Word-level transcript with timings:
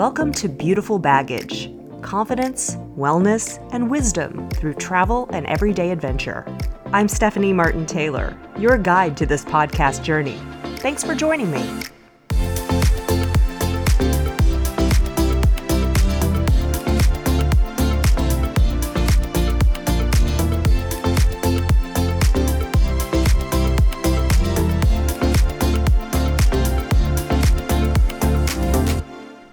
Welcome 0.00 0.32
to 0.32 0.48
Beautiful 0.48 0.98
Baggage 0.98 1.70
confidence, 2.00 2.76
wellness, 2.96 3.58
and 3.70 3.90
wisdom 3.90 4.48
through 4.48 4.72
travel 4.72 5.28
and 5.30 5.44
everyday 5.44 5.90
adventure. 5.90 6.46
I'm 6.86 7.06
Stephanie 7.06 7.52
Martin 7.52 7.84
Taylor, 7.84 8.34
your 8.56 8.78
guide 8.78 9.14
to 9.18 9.26
this 9.26 9.44
podcast 9.44 10.02
journey. 10.02 10.40
Thanks 10.76 11.04
for 11.04 11.14
joining 11.14 11.50
me. 11.50 11.82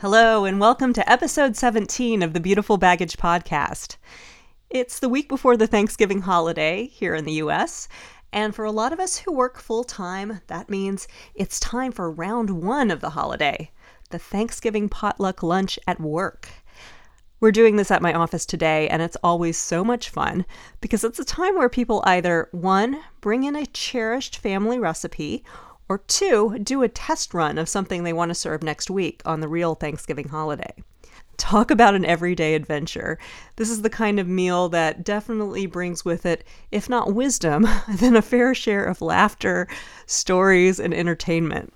Hello, 0.09 0.45
and 0.45 0.57
welcome 0.57 0.93
to 0.93 1.11
episode 1.11 1.57
17 1.57 2.23
of 2.23 2.31
the 2.31 2.39
Beautiful 2.39 2.77
Baggage 2.77 3.17
Podcast. 3.17 3.97
It's 4.69 4.99
the 4.99 5.09
week 5.09 5.27
before 5.27 5.57
the 5.57 5.67
Thanksgiving 5.67 6.21
holiday 6.21 6.85
here 6.85 7.13
in 7.13 7.25
the 7.25 7.41
US, 7.43 7.89
and 8.31 8.55
for 8.55 8.63
a 8.63 8.71
lot 8.71 8.93
of 8.93 9.01
us 9.01 9.17
who 9.17 9.33
work 9.33 9.59
full 9.59 9.83
time, 9.83 10.39
that 10.47 10.69
means 10.69 11.09
it's 11.35 11.59
time 11.59 11.91
for 11.91 12.09
round 12.09 12.63
one 12.63 12.89
of 12.89 13.01
the 13.01 13.09
holiday 13.09 13.69
the 14.09 14.17
Thanksgiving 14.17 14.87
potluck 14.87 15.43
lunch 15.43 15.77
at 15.85 15.99
work. 15.99 16.47
We're 17.41 17.51
doing 17.51 17.75
this 17.75 17.91
at 17.91 18.01
my 18.01 18.13
office 18.13 18.45
today, 18.45 18.87
and 18.87 19.01
it's 19.01 19.17
always 19.21 19.57
so 19.57 19.83
much 19.83 20.09
fun 20.09 20.45
because 20.79 21.03
it's 21.03 21.19
a 21.19 21.25
time 21.25 21.57
where 21.57 21.67
people 21.67 22.01
either 22.05 22.47
one, 22.53 23.03
bring 23.19 23.43
in 23.43 23.57
a 23.57 23.65
cherished 23.65 24.37
family 24.37 24.79
recipe, 24.79 25.43
or 25.89 25.99
two, 25.99 26.57
do 26.59 26.83
a 26.83 26.89
test 26.89 27.33
run 27.33 27.57
of 27.57 27.69
something 27.69 28.03
they 28.03 28.13
want 28.13 28.29
to 28.29 28.35
serve 28.35 28.63
next 28.63 28.89
week 28.89 29.21
on 29.25 29.39
the 29.39 29.47
real 29.47 29.75
Thanksgiving 29.75 30.29
holiday. 30.29 30.73
Talk 31.37 31.69
about 31.69 31.93
an 31.93 32.03
everyday 32.03 32.55
adventure. 32.55 33.19
This 33.57 33.69
is 33.69 33.83
the 33.83 33.89
kind 33.91 34.19
of 34.19 34.27
meal 34.27 34.69
that 34.69 35.03
definitely 35.03 35.67
brings 35.67 36.03
with 36.03 36.25
it, 36.25 36.43
if 36.71 36.89
not 36.89 37.13
wisdom, 37.13 37.67
then 37.87 38.15
a 38.15 38.21
fair 38.23 38.55
share 38.55 38.83
of 38.83 39.01
laughter, 39.01 39.67
stories, 40.07 40.79
and 40.79 40.93
entertainment. 40.93 41.73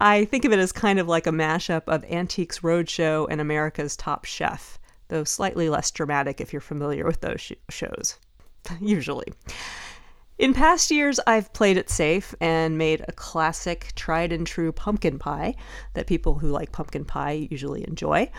I 0.00 0.24
think 0.24 0.44
of 0.44 0.52
it 0.52 0.58
as 0.58 0.72
kind 0.72 0.98
of 0.98 1.06
like 1.06 1.26
a 1.26 1.32
mashup 1.32 1.82
of 1.86 2.04
Antiques 2.04 2.60
Roadshow 2.60 3.28
and 3.30 3.40
America's 3.40 3.96
Top 3.96 4.24
Chef, 4.24 4.78
though 5.08 5.24
slightly 5.24 5.68
less 5.68 5.90
dramatic 5.90 6.40
if 6.40 6.52
you're 6.52 6.60
familiar 6.60 7.04
with 7.04 7.20
those 7.20 7.40
sh- 7.40 7.52
shows, 7.68 8.18
usually. 8.80 9.32
In 10.40 10.54
past 10.54 10.90
years, 10.90 11.20
I've 11.26 11.52
played 11.52 11.76
it 11.76 11.90
safe 11.90 12.34
and 12.40 12.78
made 12.78 13.04
a 13.06 13.12
classic, 13.12 13.92
tried 13.94 14.32
and 14.32 14.46
true 14.46 14.72
pumpkin 14.72 15.18
pie 15.18 15.54
that 15.92 16.06
people 16.06 16.38
who 16.38 16.48
like 16.48 16.72
pumpkin 16.72 17.04
pie 17.04 17.46
usually 17.50 17.86
enjoy. 17.86 18.30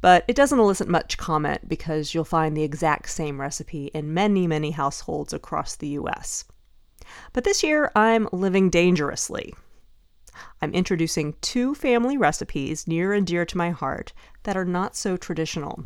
But 0.00 0.24
it 0.26 0.34
doesn't 0.34 0.58
elicit 0.58 0.88
much 0.88 1.18
comment 1.18 1.68
because 1.68 2.12
you'll 2.12 2.24
find 2.24 2.56
the 2.56 2.64
exact 2.64 3.10
same 3.10 3.40
recipe 3.40 3.92
in 3.94 4.12
many, 4.12 4.48
many 4.48 4.72
households 4.72 5.32
across 5.32 5.76
the 5.76 5.90
US. 5.90 6.44
But 7.32 7.44
this 7.44 7.62
year, 7.62 7.92
I'm 7.94 8.28
living 8.32 8.68
dangerously. 8.68 9.54
I'm 10.60 10.72
introducing 10.72 11.34
two 11.40 11.74
family 11.74 12.16
recipes 12.16 12.86
near 12.86 13.12
and 13.12 13.26
dear 13.26 13.44
to 13.44 13.56
my 13.56 13.70
heart 13.70 14.12
that 14.42 14.56
are 14.56 14.64
not 14.64 14.96
so 14.96 15.16
traditional. 15.16 15.84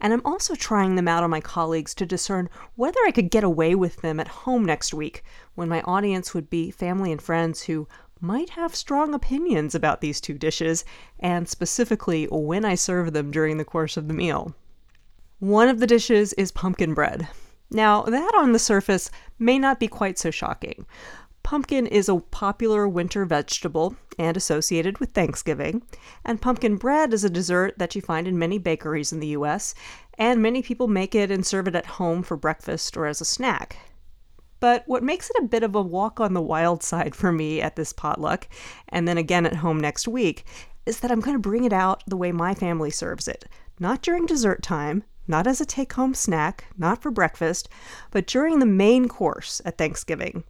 And 0.00 0.12
I'm 0.12 0.22
also 0.24 0.54
trying 0.54 0.96
them 0.96 1.08
out 1.08 1.24
on 1.24 1.30
my 1.30 1.40
colleagues 1.40 1.94
to 1.96 2.06
discern 2.06 2.48
whether 2.74 3.00
I 3.06 3.10
could 3.10 3.30
get 3.30 3.44
away 3.44 3.74
with 3.74 3.96
them 4.02 4.20
at 4.20 4.28
home 4.28 4.64
next 4.64 4.94
week 4.94 5.24
when 5.54 5.68
my 5.68 5.82
audience 5.82 6.34
would 6.34 6.48
be 6.50 6.70
family 6.70 7.12
and 7.12 7.20
friends 7.20 7.62
who 7.62 7.88
might 8.20 8.50
have 8.50 8.74
strong 8.74 9.14
opinions 9.14 9.74
about 9.74 10.00
these 10.00 10.20
two 10.20 10.38
dishes, 10.38 10.84
and 11.18 11.48
specifically 11.48 12.26
when 12.30 12.64
I 12.64 12.74
serve 12.74 13.12
them 13.12 13.30
during 13.30 13.58
the 13.58 13.64
course 13.64 13.96
of 13.96 14.08
the 14.08 14.14
meal. 14.14 14.54
One 15.38 15.68
of 15.68 15.80
the 15.80 15.86
dishes 15.86 16.32
is 16.34 16.50
pumpkin 16.50 16.94
bread. 16.94 17.28
Now, 17.70 18.02
that 18.02 18.32
on 18.34 18.52
the 18.52 18.58
surface 18.58 19.10
may 19.38 19.58
not 19.58 19.80
be 19.80 19.88
quite 19.88 20.18
so 20.18 20.30
shocking, 20.30 20.86
Pumpkin 21.46 21.86
is 21.86 22.08
a 22.08 22.16
popular 22.16 22.88
winter 22.88 23.24
vegetable 23.24 23.94
and 24.18 24.36
associated 24.36 24.98
with 24.98 25.12
Thanksgiving, 25.12 25.80
and 26.24 26.42
pumpkin 26.42 26.74
bread 26.74 27.14
is 27.14 27.22
a 27.22 27.30
dessert 27.30 27.78
that 27.78 27.94
you 27.94 28.02
find 28.02 28.26
in 28.26 28.36
many 28.36 28.58
bakeries 28.58 29.12
in 29.12 29.20
the 29.20 29.28
US, 29.28 29.72
and 30.18 30.42
many 30.42 30.60
people 30.60 30.88
make 30.88 31.14
it 31.14 31.30
and 31.30 31.46
serve 31.46 31.68
it 31.68 31.76
at 31.76 31.86
home 31.86 32.24
for 32.24 32.36
breakfast 32.36 32.96
or 32.96 33.06
as 33.06 33.20
a 33.20 33.24
snack. 33.24 33.76
But 34.58 34.82
what 34.86 35.04
makes 35.04 35.30
it 35.30 35.36
a 35.40 35.46
bit 35.46 35.62
of 35.62 35.76
a 35.76 35.82
walk 35.82 36.18
on 36.18 36.34
the 36.34 36.42
wild 36.42 36.82
side 36.82 37.14
for 37.14 37.30
me 37.30 37.62
at 37.62 37.76
this 37.76 37.92
potluck, 37.92 38.48
and 38.88 39.06
then 39.06 39.16
again 39.16 39.46
at 39.46 39.54
home 39.54 39.78
next 39.78 40.08
week, 40.08 40.44
is 40.84 40.98
that 40.98 41.12
I'm 41.12 41.20
going 41.20 41.36
to 41.36 41.38
bring 41.38 41.62
it 41.62 41.72
out 41.72 42.02
the 42.08 42.16
way 42.16 42.32
my 42.32 42.54
family 42.54 42.90
serves 42.90 43.28
it. 43.28 43.44
Not 43.78 44.02
during 44.02 44.26
dessert 44.26 44.64
time, 44.64 45.04
not 45.28 45.46
as 45.46 45.60
a 45.60 45.64
take 45.64 45.92
home 45.92 46.12
snack, 46.12 46.64
not 46.76 47.00
for 47.00 47.12
breakfast, 47.12 47.68
but 48.10 48.26
during 48.26 48.58
the 48.58 48.66
main 48.66 49.06
course 49.06 49.62
at 49.64 49.78
Thanksgiving 49.78 50.42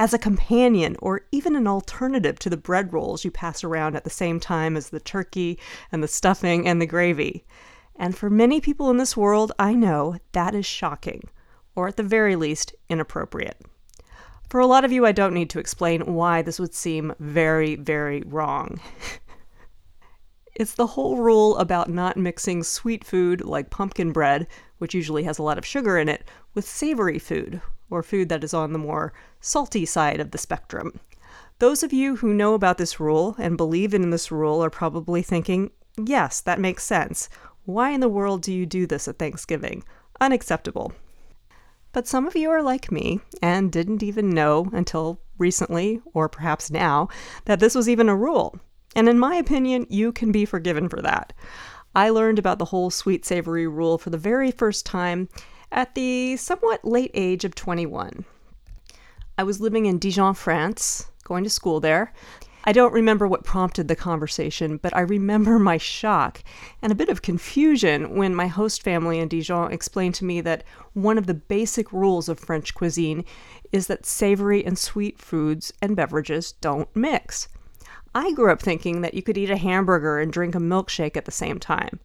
as 0.00 0.14
a 0.14 0.18
companion 0.18 0.96
or 1.02 1.26
even 1.30 1.54
an 1.54 1.66
alternative 1.66 2.38
to 2.38 2.48
the 2.48 2.56
bread 2.56 2.90
rolls 2.90 3.22
you 3.22 3.30
pass 3.30 3.62
around 3.62 3.94
at 3.94 4.02
the 4.02 4.08
same 4.08 4.40
time 4.40 4.74
as 4.74 4.88
the 4.88 4.98
turkey 4.98 5.58
and 5.92 6.02
the 6.02 6.08
stuffing 6.08 6.66
and 6.66 6.80
the 6.80 6.86
gravy. 6.86 7.44
And 7.96 8.16
for 8.16 8.30
many 8.30 8.62
people 8.62 8.88
in 8.88 8.96
this 8.96 9.14
world, 9.14 9.52
I 9.58 9.74
know 9.74 10.16
that 10.32 10.54
is 10.54 10.64
shocking, 10.64 11.28
or 11.74 11.86
at 11.86 11.98
the 11.98 12.02
very 12.02 12.34
least, 12.34 12.74
inappropriate. 12.88 13.60
For 14.48 14.58
a 14.58 14.66
lot 14.66 14.86
of 14.86 14.90
you, 14.90 15.04
I 15.04 15.12
don't 15.12 15.34
need 15.34 15.50
to 15.50 15.58
explain 15.58 16.14
why 16.14 16.40
this 16.40 16.58
would 16.58 16.74
seem 16.74 17.14
very, 17.18 17.76
very 17.76 18.22
wrong. 18.22 18.80
it's 20.54 20.76
the 20.76 20.86
whole 20.86 21.18
rule 21.18 21.58
about 21.58 21.90
not 21.90 22.16
mixing 22.16 22.62
sweet 22.62 23.04
food 23.04 23.44
like 23.44 23.68
pumpkin 23.68 24.12
bread, 24.12 24.46
which 24.78 24.94
usually 24.94 25.24
has 25.24 25.38
a 25.38 25.42
lot 25.42 25.58
of 25.58 25.66
sugar 25.66 25.98
in 25.98 26.08
it, 26.08 26.24
with 26.54 26.66
savory 26.66 27.18
food, 27.18 27.60
or 27.90 28.02
food 28.02 28.28
that 28.28 28.44
is 28.44 28.54
on 28.54 28.72
the 28.72 28.78
more 28.78 29.12
salty 29.40 29.84
side 29.84 30.20
of 30.20 30.30
the 30.30 30.38
spectrum. 30.38 31.00
Those 31.58 31.82
of 31.82 31.92
you 31.92 32.16
who 32.16 32.32
know 32.32 32.54
about 32.54 32.78
this 32.78 32.98
rule 32.98 33.36
and 33.38 33.56
believe 33.56 33.92
in 33.92 34.08
this 34.10 34.30
rule 34.30 34.64
are 34.64 34.70
probably 34.70 35.22
thinking, 35.22 35.70
yes, 36.02 36.40
that 36.40 36.58
makes 36.58 36.84
sense. 36.84 37.28
Why 37.64 37.90
in 37.90 38.00
the 38.00 38.08
world 38.08 38.42
do 38.42 38.52
you 38.52 38.64
do 38.64 38.86
this 38.86 39.06
at 39.08 39.18
Thanksgiving? 39.18 39.84
Unacceptable. 40.20 40.92
But 41.92 42.06
some 42.06 42.26
of 42.26 42.36
you 42.36 42.50
are 42.50 42.62
like 42.62 42.90
me 42.90 43.20
and 43.42 43.70
didn't 43.70 44.02
even 44.02 44.30
know 44.30 44.70
until 44.72 45.20
recently, 45.38 46.00
or 46.14 46.28
perhaps 46.28 46.70
now, 46.70 47.08
that 47.44 47.60
this 47.60 47.74
was 47.74 47.88
even 47.88 48.08
a 48.08 48.16
rule. 48.16 48.58
And 48.94 49.08
in 49.08 49.18
my 49.18 49.34
opinion, 49.36 49.86
you 49.88 50.12
can 50.12 50.32
be 50.32 50.44
forgiven 50.44 50.88
for 50.88 51.02
that. 51.02 51.32
I 51.94 52.10
learned 52.10 52.38
about 52.38 52.58
the 52.58 52.66
whole 52.66 52.90
sweet 52.90 53.24
savory 53.24 53.66
rule 53.66 53.98
for 53.98 54.10
the 54.10 54.18
very 54.18 54.50
first 54.50 54.86
time 54.86 55.28
at 55.72 55.94
the 55.94 56.36
somewhat 56.36 56.84
late 56.84 57.10
age 57.14 57.44
of 57.44 57.54
21. 57.54 58.24
I 59.38 59.42
was 59.42 59.60
living 59.60 59.86
in 59.86 59.98
Dijon, 59.98 60.34
France, 60.34 61.06
going 61.24 61.44
to 61.44 61.50
school 61.50 61.80
there. 61.80 62.12
I 62.64 62.72
don't 62.72 62.92
remember 62.92 63.26
what 63.26 63.42
prompted 63.42 63.88
the 63.88 63.96
conversation, 63.96 64.76
but 64.76 64.94
I 64.94 65.00
remember 65.00 65.58
my 65.58 65.78
shock 65.78 66.42
and 66.82 66.92
a 66.92 66.96
bit 66.96 67.08
of 67.08 67.22
confusion 67.22 68.16
when 68.16 68.34
my 68.34 68.48
host 68.48 68.82
family 68.82 69.18
in 69.18 69.28
Dijon 69.28 69.72
explained 69.72 70.14
to 70.16 70.26
me 70.26 70.42
that 70.42 70.64
one 70.92 71.16
of 71.16 71.26
the 71.26 71.34
basic 71.34 71.90
rules 71.90 72.28
of 72.28 72.38
French 72.38 72.74
cuisine 72.74 73.24
is 73.72 73.86
that 73.86 74.04
savory 74.04 74.62
and 74.64 74.78
sweet 74.78 75.18
foods 75.18 75.72
and 75.80 75.96
beverages 75.96 76.52
don't 76.52 76.94
mix. 76.94 77.48
I 78.14 78.32
grew 78.32 78.50
up 78.50 78.60
thinking 78.60 79.02
that 79.02 79.14
you 79.14 79.22
could 79.22 79.38
eat 79.38 79.50
a 79.50 79.56
hamburger 79.56 80.18
and 80.18 80.32
drink 80.32 80.54
a 80.54 80.58
milkshake 80.58 81.16
at 81.16 81.26
the 81.26 81.30
same 81.30 81.60
time. 81.60 82.00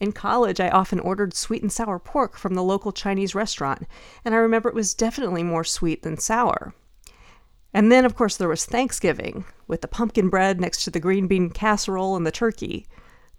In 0.00 0.12
college, 0.12 0.60
I 0.60 0.68
often 0.68 1.00
ordered 1.00 1.34
sweet 1.34 1.62
and 1.62 1.72
sour 1.72 1.98
pork 1.98 2.36
from 2.36 2.54
the 2.54 2.62
local 2.62 2.92
Chinese 2.92 3.34
restaurant, 3.34 3.86
and 4.24 4.34
I 4.34 4.38
remember 4.38 4.68
it 4.68 4.74
was 4.74 4.94
definitely 4.94 5.42
more 5.42 5.64
sweet 5.64 6.02
than 6.02 6.18
sour. 6.18 6.74
And 7.74 7.90
then, 7.90 8.04
of 8.04 8.14
course, 8.14 8.36
there 8.36 8.48
was 8.48 8.64
Thanksgiving, 8.64 9.44
with 9.66 9.80
the 9.80 9.88
pumpkin 9.88 10.28
bread 10.28 10.60
next 10.60 10.84
to 10.84 10.90
the 10.90 11.00
green 11.00 11.26
bean 11.26 11.50
casserole 11.50 12.14
and 12.16 12.26
the 12.26 12.30
turkey. 12.30 12.86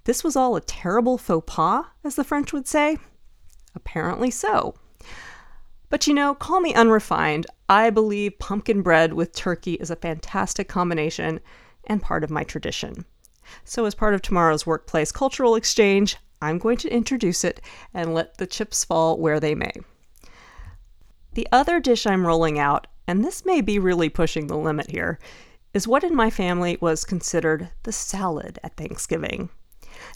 This 0.03 0.23
was 0.23 0.35
all 0.35 0.55
a 0.55 0.61
terrible 0.61 1.17
faux 1.17 1.45
pas, 1.51 1.85
as 2.03 2.15
the 2.15 2.25
French 2.25 2.51
would 2.51 2.67
say? 2.67 2.97
Apparently 3.73 4.29
so. 4.29 4.75
But 5.89 6.05
you 6.05 6.13
know, 6.13 6.35
call 6.35 6.59
me 6.59 6.73
unrefined, 6.73 7.47
I 7.69 7.89
believe 7.89 8.37
pumpkin 8.37 8.81
bread 8.81 9.13
with 9.13 9.33
turkey 9.33 9.73
is 9.75 9.89
a 9.89 9.95
fantastic 9.95 10.67
combination 10.67 11.39
and 11.89 12.01
part 12.01 12.23
of 12.23 12.29
my 12.29 12.43
tradition. 12.43 13.03
So, 13.65 13.85
as 13.85 13.95
part 13.95 14.13
of 14.13 14.21
tomorrow's 14.21 14.67
workplace 14.67 15.11
cultural 15.11 15.55
exchange, 15.55 16.17
I'm 16.41 16.59
going 16.59 16.77
to 16.77 16.93
introduce 16.93 17.43
it 17.43 17.59
and 17.93 18.13
let 18.13 18.37
the 18.37 18.47
chips 18.47 18.85
fall 18.85 19.17
where 19.17 19.39
they 19.39 19.55
may. 19.55 19.73
The 21.33 21.47
other 21.51 21.79
dish 21.79 22.05
I'm 22.05 22.25
rolling 22.25 22.57
out, 22.59 22.87
and 23.07 23.23
this 23.23 23.45
may 23.45 23.61
be 23.61 23.79
really 23.79 24.09
pushing 24.09 24.47
the 24.47 24.57
limit 24.57 24.89
here, 24.89 25.19
is 25.73 25.87
what 25.87 26.03
in 26.03 26.15
my 26.15 26.29
family 26.29 26.77
was 26.79 27.05
considered 27.05 27.69
the 27.83 27.91
salad 27.91 28.59
at 28.63 28.77
Thanksgiving. 28.77 29.49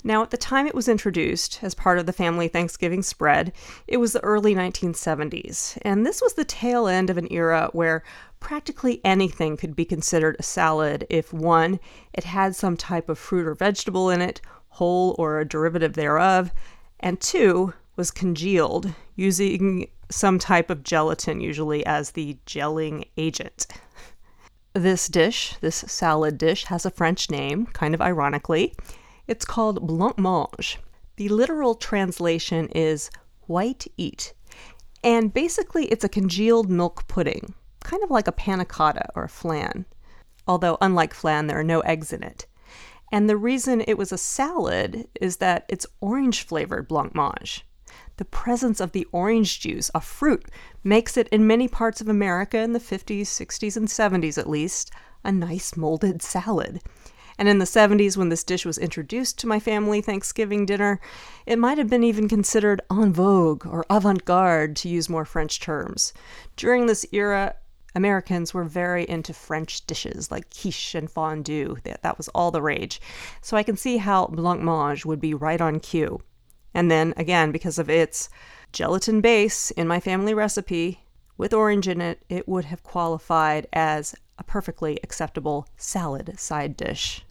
Now, 0.04 0.24
at 0.24 0.31
the 0.31 0.38
time 0.38 0.66
it 0.66 0.75
was 0.75 0.88
introduced 0.88 1.60
as 1.62 1.75
part 1.75 2.00
of 2.00 2.06
the 2.06 2.14
family 2.14 2.48
Thanksgiving 2.48 3.04
spread, 3.04 3.52
it 3.88 3.98
was 3.98 4.14
the 4.14 4.24
early 4.24 4.56
1970s, 4.56 5.78
and 5.81 6.06
this 6.06 6.22
was 6.22 6.34
the 6.34 6.46
tail 6.46 6.88
end 6.88 7.10
of 7.10 7.18
an 7.18 7.28
era 7.31 7.70
where 7.74 8.04
practically 8.44 9.01
anything 9.04 9.57
could 9.57 9.75
be 9.75 9.86
considered 9.86 10.36
a 10.38 10.44
salad 10.44 11.07
if 11.10 11.34
one, 11.34 11.80
it 12.13 12.25
had 12.25 12.56
some 12.56 12.78
type 12.78 13.10
of 13.10 13.18
fruit 13.18 13.48
or 13.48 13.56
vegetable 13.56 14.10
in 14.10 14.22
it, 14.22 14.42
whole 14.68 15.16
or 15.18 15.40
a 15.40 15.48
derivative 15.48 15.94
thereof, 15.94 16.51
and 17.00 17.19
two 17.19 17.74
was 17.95 18.12
congealed 18.12 18.94
using 19.16 19.88
some 20.12 20.38
type 20.38 20.69
of 20.69 20.84
gelatin, 20.84 21.40
usually 21.40 21.86
as 21.86 22.12
the 22.12 22.38
gelling 22.45 23.06
agent. 23.18 23.66
This 24.74 25.07
dish, 25.07 25.56
this 25.62 25.78
salad 25.88 26.38
dish, 26.38 26.66
has 26.66 26.86
a 26.86 26.92
French 26.92 27.30
name, 27.30 27.68
kind 27.68 27.94
of 27.94 28.01
ironically. 28.01 28.75
It's 29.25 29.46
called 29.46 29.88
blancmange. 29.88 30.78
The 31.16 31.30
literal 31.30 31.75
translation 31.75 32.68
is 32.69 33.10
white 33.42 33.88
eat, 33.96 34.34
and 35.04 35.34
basically 35.34 35.86
it's 35.86 36.04
a 36.04 36.10
congealed 36.10 36.69
milk 36.69 37.07
pudding, 37.07 37.54
kind 37.94 38.04
of 38.04 38.10
like 38.10 38.28
a 38.28 38.31
panna 38.31 38.66
cotta 38.66 39.07
or 39.13 39.24
a 39.24 39.30
flan. 39.30 39.86
Although, 40.48 40.80
unlike 40.81 41.13
flan, 41.13 41.45
there 41.45 41.60
are 41.60 41.63
no 41.63 41.81
eggs 41.81 42.12
in 42.12 42.24
it. 42.24 42.48
And 43.12 43.30
the 43.30 43.38
reason 43.38 43.81
it 43.81 44.00
was 44.00 44.12
a 44.12 44.18
salad 44.18 45.07
is 45.22 45.38
that 45.38 45.66
it's 45.69 45.86
orange 46.01 46.42
flavored 46.44 46.90
blancmange. 46.90 47.62
The 48.18 48.25
presence 48.25 48.80
of 48.80 48.94
the 48.94 49.07
orange 49.12 49.60
juice, 49.60 49.92
a 49.94 50.01
fruit, 50.01 50.45
makes 50.84 51.18
it 51.18 51.28
in 51.28 51.45
many 51.45 51.68
parts 51.68 52.01
of 52.01 52.10
America 52.10 52.57
in 52.57 52.74
the 52.74 52.80
50s, 52.80 53.28
60s, 53.28 53.78
and 53.78 53.88
70s 53.88 54.39
at 54.39 54.50
least, 54.50 54.89
a 55.24 55.31
nice 55.31 55.78
molded 55.78 56.24
salad. 56.24 56.81
And 57.38 57.48
in 57.48 57.60
the 57.60 57.66
70s, 57.66 58.18
when 58.18 58.30
this 58.30 58.44
dish 58.44 58.66
was 58.66 58.78
introduced 58.78 59.38
to 59.39 59.48
my 59.48 59.60
family 59.60 60.01
Thanksgiving 60.01 60.66
dinner, 60.66 61.00
it 61.46 61.60
might 61.60 61.78
have 61.78 61.89
been 61.89 62.04
even 62.04 62.28
considered 62.28 62.81
en 62.92 63.13
vogue 63.13 63.68
or 63.68 63.86
avant 63.89 64.25
garde, 64.25 64.75
to 64.78 64.89
use 64.89 65.10
more 65.10 65.25
French 65.25 65.60
terms. 65.60 66.13
During 66.56 66.88
this 66.88 67.06
era, 67.12 67.56
Americans 67.95 68.54
were 68.54 68.63
very 68.63 69.07
into 69.07 69.34
French 69.34 69.86
dishes 69.86 70.31
like 70.31 70.50
quiche 70.50 70.95
and 70.95 71.10
fondue. 71.10 71.78
That, 71.84 72.01
that 72.04 72.18
was 72.18 72.28
all 72.30 72.51
the 72.51 72.62
rage. 72.62 73.00
So 73.42 73.56
I 73.57 73.63
can 73.63 73.78
see 73.78 73.98
how 73.98 74.28
blancmange 74.28 75.06
would 75.06 75.19
be 75.22 75.34
right 75.34 75.62
on 75.62 75.80
cue. 75.80 76.22
And 76.74 76.90
then 76.90 77.13
again, 77.18 77.51
because 77.51 77.78
of 77.78 77.90
its 77.90 78.30
gelatin 78.72 79.22
base 79.22 79.72
in 79.72 79.88
my 79.88 80.00
family 80.00 80.34
recipe 80.34 81.01
with 81.38 81.54
orange 81.54 81.88
in 81.88 82.01
it, 82.01 82.24
it 82.30 82.48
would 82.48 82.66
have 82.66 82.84
qualified 82.84 83.68
as 83.74 84.16
a 84.38 84.44
perfectly 84.44 85.00
acceptable 85.04 85.68
salad 85.78 86.39
side 86.39 86.75
dish. 86.75 87.24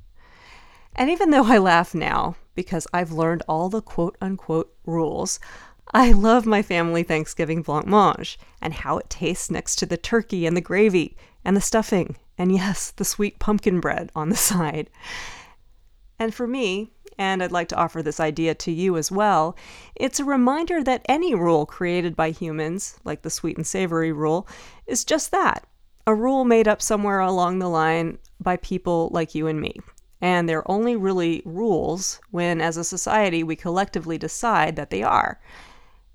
And 0.95 1.11
even 1.11 1.31
though 1.31 1.47
I 1.47 1.59
laugh 1.59 1.95
now 1.95 2.37
because 2.55 2.87
I've 2.93 3.13
learned 3.13 3.43
all 3.49 3.69
the 3.69 3.83
quote 3.83 4.17
unquote 4.21 4.73
rules, 4.85 5.41
I 5.95 6.13
love 6.13 6.47
my 6.47 6.63
family 6.63 7.03
Thanksgiving 7.03 7.63
blancmange 7.63 8.39
and 8.63 8.73
how 8.73 8.97
it 8.99 9.11
tastes 9.11 9.51
next 9.51 9.77
to 9.77 9.87
the 9.87 9.99
turkey 9.99 10.47
and 10.47 10.57
the 10.57 10.63
gravy 10.63 11.17
and 11.45 11.55
the 11.57 11.61
stuffing, 11.61 12.17
and 12.39 12.51
yes, 12.51 12.91
the 12.91 13.05
sweet 13.05 13.39
pumpkin 13.39 13.79
bread 13.79 14.11
on 14.15 14.31
the 14.31 14.37
side. 14.51 14.89
And 16.19 16.35
for 16.35 16.47
me, 16.47 16.93
and 17.19 17.43
I'd 17.43 17.53
like 17.53 17.69
to 17.69 17.77
offer 17.77 18.03
this 18.03 18.21
idea 18.21 18.55
to 18.55 18.73
you 18.73 18.97
as 18.97 19.13
well, 19.13 19.55
it's 19.95 20.19
a 20.19 20.25
reminder 20.25 20.83
that 20.83 21.05
any 21.09 21.35
rule 21.35 21.67
created 21.67 22.17
by 22.17 22.31
humans, 22.31 22.99
like 23.05 23.23
the 23.23 23.31
sweet 23.31 23.57
and 23.57 23.67
savory 23.67 24.13
rule, 24.13 24.49
is 24.87 25.05
just 25.05 25.31
that 25.31 25.67
a 26.07 26.15
rule 26.15 26.45
made 26.45 26.67
up 26.67 26.83
somewhere 26.83 27.21
along 27.21 27.59
the 27.59 27.69
line 27.69 28.19
by 28.41 28.57
people 28.57 29.09
like 29.13 29.35
you 29.35 29.47
and 29.47 29.61
me. 29.61 29.79
And 30.21 30.49
they're 30.49 30.69
only 30.71 30.97
really 30.97 31.43
rules 31.45 32.21
when, 32.31 32.61
as 32.61 32.77
a 32.77 32.85
society, 32.85 33.43
we 33.43 33.57
collectively 33.57 34.19
decide 34.19 34.77
that 34.77 34.91
they 34.91 35.03
are. 35.03 35.41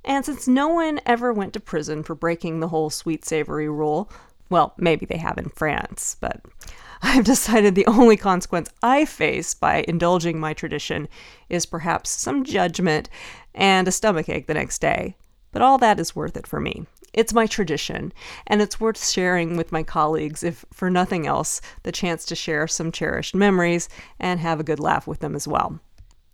And 0.07 0.25
since 0.25 0.47
no 0.47 0.69
one 0.69 1.01
ever 1.05 1.33
went 1.33 1.51
to 1.53 1.59
prison 1.59 2.01
for 2.01 2.15
breaking 2.15 2.61
the 2.61 2.69
whole 2.69 2.89
sweet 2.89 3.25
savory 3.25 3.67
rule, 3.67 4.09
well, 4.49 4.73
maybe 4.77 5.05
they 5.05 5.17
have 5.17 5.37
in 5.37 5.49
France, 5.49 6.15
but 6.21 6.41
I've 7.01 7.25
decided 7.25 7.75
the 7.75 7.85
only 7.87 8.15
consequence 8.15 8.69
I 8.81 9.03
face 9.03 9.53
by 9.53 9.83
indulging 9.85 10.39
my 10.39 10.53
tradition 10.53 11.09
is 11.49 11.65
perhaps 11.65 12.09
some 12.09 12.45
judgment 12.45 13.09
and 13.53 13.85
a 13.85 13.91
stomachache 13.91 14.47
the 14.47 14.53
next 14.53 14.79
day. 14.79 15.17
But 15.51 15.61
all 15.61 15.77
that 15.79 15.99
is 15.99 16.15
worth 16.15 16.37
it 16.37 16.47
for 16.47 16.61
me. 16.61 16.85
It's 17.11 17.33
my 17.33 17.45
tradition, 17.45 18.13
and 18.45 18.61
it's 18.61 18.79
worth 18.79 19.05
sharing 19.05 19.57
with 19.57 19.73
my 19.73 19.83
colleagues, 19.83 20.41
if 20.41 20.63
for 20.71 20.89
nothing 20.89 21.27
else, 21.27 21.59
the 21.83 21.91
chance 21.91 22.23
to 22.25 22.35
share 22.35 22.65
some 22.67 22.93
cherished 22.93 23.35
memories 23.35 23.89
and 24.21 24.39
have 24.39 24.61
a 24.61 24.63
good 24.63 24.79
laugh 24.79 25.05
with 25.05 25.19
them 25.19 25.35
as 25.35 25.47
well. 25.49 25.81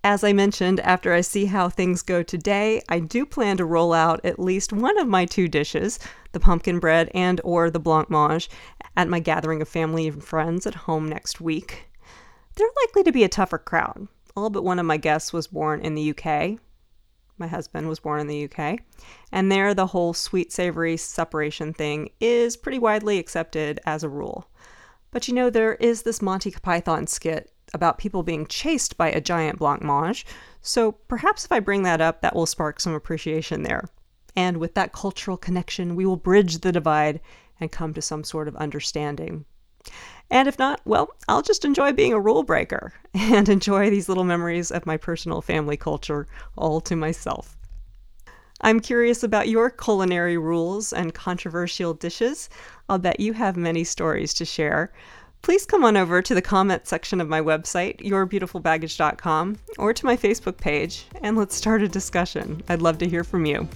As 0.05 0.21
I 0.21 0.33
mentioned, 0.33 0.81
after 0.81 1.13
I 1.13 1.21
see 1.21 1.45
how 1.45 1.69
things 1.69 2.01
go 2.01 2.23
today, 2.23 2.81
I 2.89 2.99
do 2.99 3.25
plan 3.25 3.55
to 3.55 3.63
roll 3.63 3.93
out 3.93 4.19
at 4.25 4.37
least 4.37 4.73
one 4.73 4.97
of 4.97 5.07
my 5.07 5.25
two 5.25 5.47
dishes, 5.47 5.97
the 6.33 6.41
pumpkin 6.41 6.79
bread 6.79 7.09
and 7.13 7.39
or 7.45 7.69
the 7.69 7.79
blancmange, 7.79 8.49
at 8.97 9.07
my 9.07 9.21
gathering 9.21 9.61
of 9.61 9.69
family 9.69 10.09
and 10.09 10.21
friends 10.21 10.67
at 10.67 10.75
home 10.75 11.07
next 11.07 11.39
week. 11.39 11.89
They're 12.55 12.67
likely 12.85 13.03
to 13.03 13.13
be 13.13 13.23
a 13.23 13.29
tougher 13.29 13.57
crowd. 13.57 14.09
All 14.35 14.49
but 14.49 14.65
one 14.65 14.77
of 14.77 14.85
my 14.85 14.97
guests 14.97 15.31
was 15.31 15.47
born 15.47 15.79
in 15.79 15.95
the 15.95 16.09
UK. 16.09 16.59
My 17.37 17.47
husband 17.47 17.87
was 17.87 18.01
born 18.01 18.19
in 18.19 18.27
the 18.27 18.43
UK. 18.43 18.79
And 19.31 19.49
there, 19.49 19.73
the 19.73 19.87
whole 19.87 20.13
sweet 20.13 20.51
savory 20.51 20.97
separation 20.97 21.73
thing 21.73 22.09
is 22.19 22.57
pretty 22.57 22.77
widely 22.77 23.19
accepted 23.19 23.79
as 23.85 24.03
a 24.03 24.09
rule. 24.09 24.49
But 25.11 25.29
you 25.29 25.33
know, 25.33 25.49
there 25.49 25.75
is 25.75 26.01
this 26.01 26.21
Monty 26.21 26.51
Python 26.51 27.07
skit 27.07 27.52
about 27.73 27.97
people 27.97 28.23
being 28.23 28.45
chased 28.45 28.97
by 28.97 29.09
a 29.09 29.21
giant 29.21 29.59
blancmange, 29.59 30.25
so 30.61 30.91
perhaps 30.91 31.45
if 31.45 31.51
I 31.51 31.59
bring 31.59 31.83
that 31.83 32.01
up, 32.01 32.21
that 32.21 32.35
will 32.35 32.45
spark 32.45 32.79
some 32.79 32.93
appreciation 32.93 33.63
there. 33.63 33.89
And 34.35 34.57
with 34.57 34.73
that 34.75 34.93
cultural 34.93 35.37
connection, 35.37 35.95
we 35.95 36.05
will 36.05 36.17
bridge 36.17 36.59
the 36.59 36.71
divide 36.71 37.19
and 37.59 37.71
come 37.71 37.93
to 37.93 38.01
some 38.01 38.23
sort 38.23 38.47
of 38.47 38.55
understanding. 38.55 39.45
And 40.31 40.47
if 40.47 40.57
not, 40.57 40.81
well, 40.85 41.09
I'll 41.27 41.41
just 41.41 41.65
enjoy 41.65 41.91
being 41.91 42.13
a 42.13 42.19
rule 42.19 42.43
breaker 42.43 42.93
and 43.13 43.49
enjoy 43.49 43.89
these 43.89 44.07
little 44.07 44.23
memories 44.23 44.71
of 44.71 44.85
my 44.85 44.97
personal 44.97 45.41
family 45.41 45.77
culture 45.77 46.27
all 46.57 46.81
to 46.81 46.95
myself. 46.95 47.57
I'm 48.61 48.79
curious 48.79 49.23
about 49.23 49.49
your 49.49 49.69
culinary 49.69 50.37
rules 50.37 50.93
and 50.93 51.13
controversial 51.13 51.93
dishes. 51.93 52.49
I'll 52.87 52.97
bet 52.97 53.19
you 53.19 53.33
have 53.33 53.57
many 53.57 53.83
stories 53.83 54.33
to 54.35 54.45
share 54.45 54.93
please 55.43 55.65
come 55.65 55.83
on 55.83 55.95
over 55.95 56.21
to 56.21 56.33
the 56.33 56.41
comment 56.41 56.87
section 56.87 57.21
of 57.21 57.29
my 57.29 57.41
website, 57.41 57.97
yourbeautifulbaggage.com, 58.01 59.57
or 59.77 59.93
to 59.93 60.05
my 60.05 60.17
Facebook 60.17 60.57
page, 60.57 61.05
and 61.21 61.37
let's 61.37 61.55
start 61.55 61.83
a 61.83 61.87
discussion. 61.87 62.63
I'd 62.69 62.81
love 62.81 62.97
to 62.99 63.07
hear 63.07 63.23
from 63.23 63.45
you. 63.45 63.67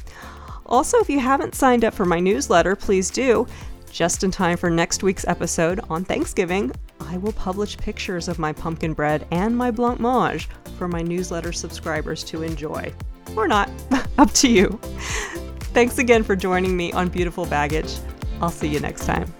Also, 0.65 0.97
if 0.99 1.09
you 1.09 1.19
haven't 1.19 1.55
signed 1.55 1.85
up 1.85 1.93
for 1.93 2.05
my 2.05 2.19
newsletter, 2.19 2.75
please 2.75 3.11
do. 3.11 3.45
Just 3.91 4.23
in 4.23 4.31
time 4.31 4.57
for 4.57 4.69
next 4.69 5.03
week's 5.03 5.27
episode 5.27 5.79
on 5.89 6.03
Thanksgiving, 6.03 6.71
I 7.01 7.17
will 7.17 7.33
publish 7.33 7.77
pictures 7.77 8.27
of 8.27 8.39
my 8.39 8.53
pumpkin 8.53 8.93
bread 8.93 9.27
and 9.31 9.55
my 9.55 9.71
blancmange 9.71 10.47
for 10.77 10.87
my 10.87 11.01
newsletter 11.01 11.51
subscribers 11.51 12.23
to 12.25 12.43
enjoy. 12.43 12.93
Or 13.35 13.47
not, 13.47 13.69
up 14.17 14.31
to 14.33 14.49
you. 14.49 14.79
Thanks 15.73 15.99
again 15.99 16.23
for 16.23 16.35
joining 16.35 16.75
me 16.75 16.91
on 16.93 17.09
Beautiful 17.09 17.45
Baggage. 17.45 17.97
I'll 18.41 18.49
see 18.49 18.67
you 18.67 18.79
next 18.79 19.05
time. 19.05 19.33